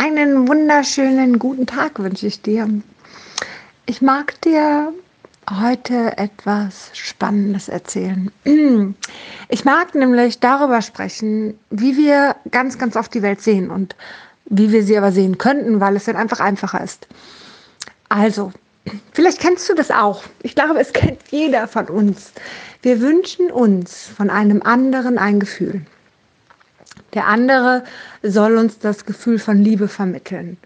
[0.00, 2.68] Einen wunderschönen guten Tag wünsche ich dir.
[3.84, 4.92] Ich mag dir
[5.50, 8.30] heute etwas Spannendes erzählen.
[9.48, 13.96] Ich mag nämlich darüber sprechen, wie wir ganz, ganz oft die Welt sehen und
[14.44, 17.08] wie wir sie aber sehen könnten, weil es dann einfach einfacher ist.
[18.08, 18.52] Also,
[19.12, 20.22] vielleicht kennst du das auch.
[20.44, 22.30] Ich glaube, es kennt jeder von uns.
[22.82, 25.84] Wir wünschen uns von einem anderen ein Gefühl.
[27.14, 27.84] Der andere
[28.22, 30.58] soll uns das Gefühl von Liebe vermitteln.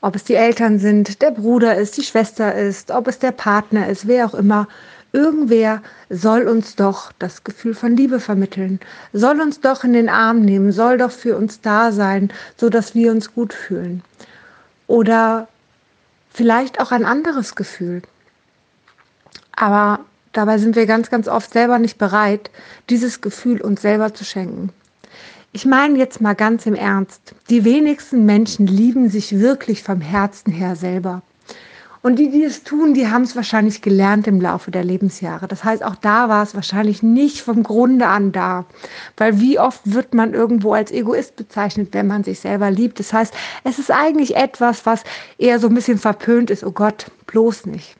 [0.00, 3.88] Ob es die Eltern sind, der Bruder ist, die Schwester ist, ob es der Partner
[3.88, 4.66] ist, wer auch immer.
[5.12, 8.80] Irgendwer soll uns doch das Gefühl von Liebe vermitteln,
[9.12, 12.94] soll uns doch in den Arm nehmen, soll doch für uns da sein, so dass
[12.94, 14.02] wir uns gut fühlen.
[14.86, 15.48] Oder
[16.32, 18.02] vielleicht auch ein anderes Gefühl.
[19.54, 20.00] Aber
[20.32, 22.50] dabei sind wir ganz, ganz oft selber nicht bereit,
[22.88, 24.70] dieses Gefühl uns selber zu schenken.
[25.54, 30.50] Ich meine jetzt mal ganz im Ernst, die wenigsten Menschen lieben sich wirklich vom Herzen
[30.50, 31.20] her selber.
[32.00, 35.48] Und die, die es tun, die haben es wahrscheinlich gelernt im Laufe der Lebensjahre.
[35.48, 38.64] Das heißt, auch da war es wahrscheinlich nicht vom Grunde an da.
[39.18, 42.98] Weil wie oft wird man irgendwo als Egoist bezeichnet, wenn man sich selber liebt.
[42.98, 45.04] Das heißt, es ist eigentlich etwas, was
[45.36, 46.64] eher so ein bisschen verpönt ist.
[46.64, 47.94] Oh Gott, bloß nicht.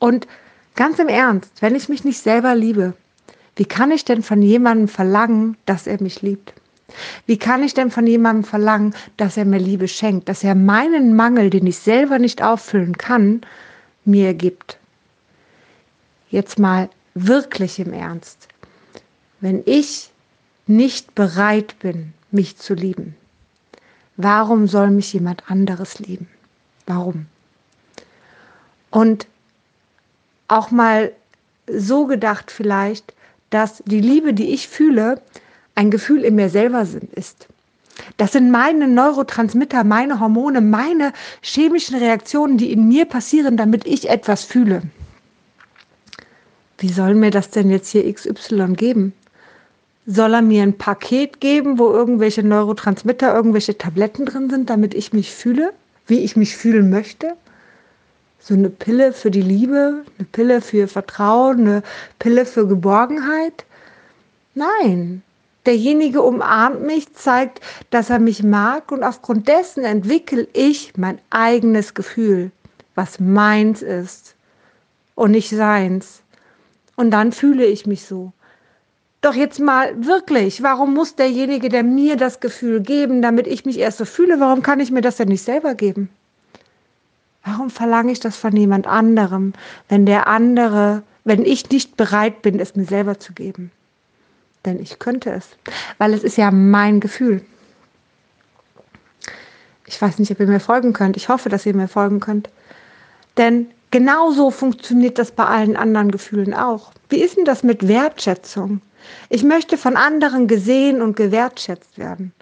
[0.00, 0.26] Und
[0.74, 2.94] ganz im Ernst, wenn ich mich nicht selber liebe,
[3.56, 6.52] wie kann ich denn von jemandem verlangen, dass er mich liebt?
[7.26, 11.16] Wie kann ich denn von jemandem verlangen, dass er mir Liebe schenkt, dass er meinen
[11.16, 13.40] Mangel, den ich selber nicht auffüllen kann,
[14.04, 14.78] mir gibt?
[16.30, 18.48] Jetzt mal wirklich im Ernst.
[19.40, 20.10] Wenn ich
[20.66, 23.16] nicht bereit bin, mich zu lieben,
[24.16, 26.28] warum soll mich jemand anderes lieben?
[26.86, 27.26] Warum?
[28.90, 29.26] Und
[30.48, 31.12] auch mal
[31.66, 33.15] so gedacht vielleicht,
[33.56, 35.18] dass die Liebe, die ich fühle,
[35.74, 37.48] ein Gefühl in mir selber ist.
[38.18, 44.10] Das sind meine Neurotransmitter, meine Hormone, meine chemischen Reaktionen, die in mir passieren, damit ich
[44.10, 44.82] etwas fühle.
[46.76, 49.14] Wie soll mir das denn jetzt hier XY geben?
[50.04, 55.14] Soll er mir ein Paket geben, wo irgendwelche Neurotransmitter, irgendwelche Tabletten drin sind, damit ich
[55.14, 55.72] mich fühle,
[56.06, 57.32] wie ich mich fühlen möchte?
[58.46, 61.82] So eine Pille für die Liebe, eine Pille für Vertrauen, eine
[62.20, 63.64] Pille für Geborgenheit.
[64.54, 65.22] Nein,
[65.66, 71.94] derjenige umarmt mich, zeigt, dass er mich mag und aufgrund dessen entwickle ich mein eigenes
[71.94, 72.52] Gefühl,
[72.94, 74.36] was meins ist
[75.16, 76.22] und nicht seins.
[76.94, 78.32] Und dann fühle ich mich so.
[79.22, 83.80] Doch jetzt mal wirklich, warum muss derjenige, der mir das Gefühl geben, damit ich mich
[83.80, 86.10] erst so fühle, warum kann ich mir das denn nicht selber geben?
[87.46, 89.52] Warum verlange ich das von jemand anderem,
[89.88, 93.70] wenn der andere, wenn ich nicht bereit bin, es mir selber zu geben?
[94.64, 95.50] Denn ich könnte es,
[95.98, 97.44] weil es ist ja mein Gefühl.
[99.86, 101.16] Ich weiß nicht, ob ihr mir folgen könnt.
[101.16, 102.50] Ich hoffe, dass ihr mir folgen könnt.
[103.36, 106.90] Denn genauso funktioniert das bei allen anderen Gefühlen auch.
[107.08, 108.80] Wie ist denn das mit Wertschätzung?
[109.28, 112.32] Ich möchte von anderen gesehen und gewertschätzt werden.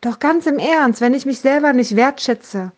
[0.00, 2.70] Doch ganz im Ernst, wenn ich mich selber nicht wertschätze,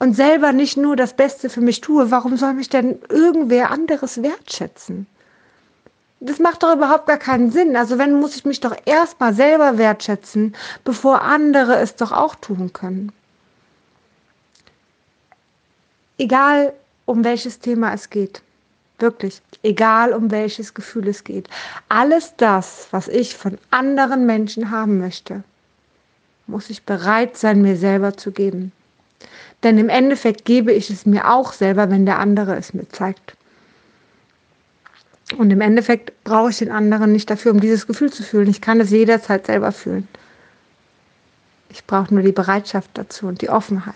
[0.00, 4.22] und selber nicht nur das Beste für mich tue, warum soll mich denn irgendwer anderes
[4.22, 5.06] wertschätzen?
[6.20, 7.76] Das macht doch überhaupt gar keinen Sinn.
[7.76, 12.72] Also wenn muss ich mich doch erstmal selber wertschätzen, bevor andere es doch auch tun
[12.72, 13.12] können.
[16.18, 16.72] Egal
[17.06, 18.42] um welches Thema es geht.
[18.98, 21.48] Wirklich, egal um welches Gefühl es geht.
[21.88, 25.42] Alles das, was ich von anderen Menschen haben möchte,
[26.46, 28.72] muss ich bereit sein, mir selber zu geben.
[29.62, 33.36] Denn im Endeffekt gebe ich es mir auch selber, wenn der andere es mir zeigt.
[35.36, 38.48] Und im Endeffekt brauche ich den anderen nicht dafür, um dieses Gefühl zu fühlen.
[38.48, 40.08] Ich kann es jederzeit selber fühlen.
[41.68, 43.94] Ich brauche nur die Bereitschaft dazu und die Offenheit.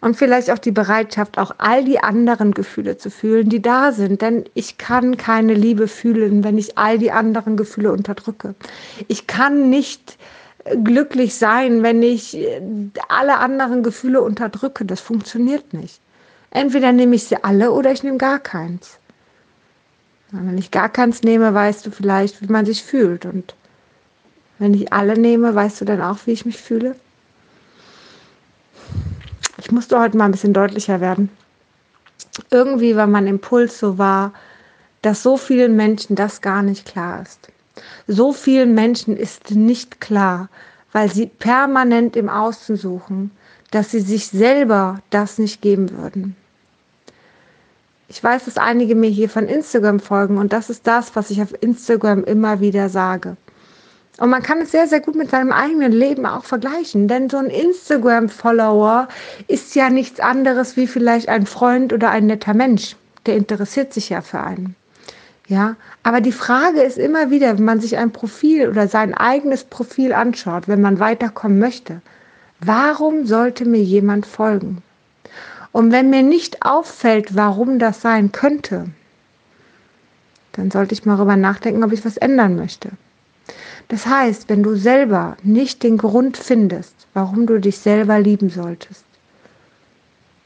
[0.00, 4.22] Und vielleicht auch die Bereitschaft, auch all die anderen Gefühle zu fühlen, die da sind.
[4.22, 8.54] Denn ich kann keine Liebe fühlen, wenn ich all die anderen Gefühle unterdrücke.
[9.08, 10.16] Ich kann nicht
[10.84, 12.36] glücklich sein, wenn ich
[13.08, 14.84] alle anderen Gefühle unterdrücke.
[14.84, 16.00] Das funktioniert nicht.
[16.50, 18.98] Entweder nehme ich sie alle oder ich nehme gar keins.
[20.32, 23.24] Wenn ich gar keins nehme, weißt du vielleicht, wie man sich fühlt.
[23.24, 23.54] Und
[24.58, 26.96] wenn ich alle nehme, weißt du dann auch, wie ich mich fühle?
[29.58, 31.30] Ich musste heute mal ein bisschen deutlicher werden.
[32.50, 34.32] Irgendwie war mein Impuls so wahr,
[35.02, 37.48] dass so vielen Menschen das gar nicht klar ist.
[38.06, 40.48] So vielen Menschen ist nicht klar,
[40.92, 43.30] weil sie permanent im Außen suchen,
[43.70, 46.36] dass sie sich selber das nicht geben würden.
[48.08, 51.40] Ich weiß, dass einige mir hier von Instagram folgen und das ist das, was ich
[51.42, 53.36] auf Instagram immer wieder sage.
[54.18, 57.08] Und man kann es sehr, sehr gut mit seinem eigenen Leben auch vergleichen.
[57.08, 59.08] Denn so ein Instagram-Follower
[59.48, 62.96] ist ja nichts anderes wie vielleicht ein Freund oder ein netter Mensch.
[63.24, 64.76] Der interessiert sich ja für einen.
[65.50, 65.74] Ja,
[66.04, 70.12] aber die Frage ist immer wieder, wenn man sich ein Profil oder sein eigenes Profil
[70.12, 72.02] anschaut, wenn man weiterkommen möchte,
[72.60, 74.80] warum sollte mir jemand folgen?
[75.72, 78.90] Und wenn mir nicht auffällt, warum das sein könnte,
[80.52, 82.90] dann sollte ich mal darüber nachdenken, ob ich was ändern möchte.
[83.88, 89.04] Das heißt, wenn du selber nicht den Grund findest, warum du dich selber lieben solltest,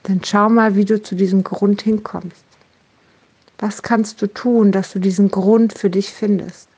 [0.04, 2.53] dann schau mal, wie du zu diesem Grund hinkommst.
[3.58, 6.68] Was kannst du tun, dass du diesen Grund für dich findest?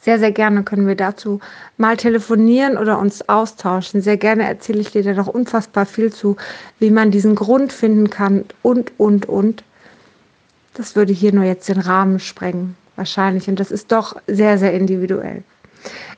[0.00, 1.40] Sehr, sehr gerne können wir dazu
[1.76, 4.00] mal telefonieren oder uns austauschen.
[4.00, 6.36] Sehr gerne erzähle ich dir da noch unfassbar viel zu,
[6.78, 9.62] wie man diesen Grund finden kann und, und, und.
[10.74, 13.48] Das würde hier nur jetzt den Rahmen sprengen wahrscheinlich.
[13.48, 15.42] Und das ist doch sehr, sehr individuell.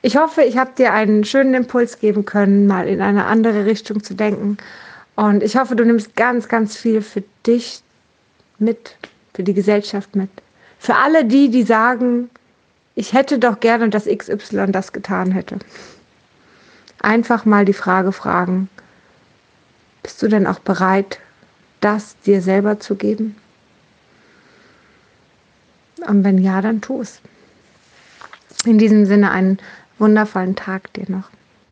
[0.01, 4.03] Ich hoffe, ich habe dir einen schönen Impuls geben können, mal in eine andere Richtung
[4.03, 4.57] zu denken.
[5.15, 7.81] Und ich hoffe, du nimmst ganz, ganz viel für dich
[8.59, 8.95] mit,
[9.33, 10.29] für die Gesellschaft mit.
[10.79, 12.29] Für alle die, die sagen,
[12.95, 15.59] ich hätte doch gerne, dass XY das getan hätte.
[16.99, 18.69] Einfach mal die Frage fragen,
[20.01, 21.19] bist du denn auch bereit,
[21.81, 23.35] das dir selber zu geben?
[26.07, 27.21] Und wenn ja, dann tu es.
[28.65, 29.59] In diesem Sinne einen
[29.99, 31.29] wundervollen Tag dir noch.